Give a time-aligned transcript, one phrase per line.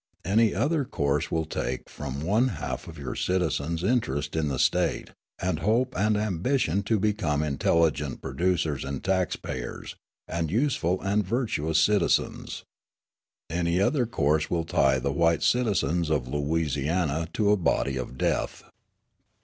[0.25, 5.59] Any other course will take from one half your citizens interest in the State, and
[5.59, 9.95] hope and ambition to become intelligent producers and tax payers,
[10.27, 12.63] and useful and virtuous citizens.
[13.47, 18.63] Any other course will tie the white citizens of Louisiana to a body of death.